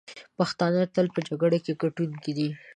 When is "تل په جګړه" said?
0.93-1.57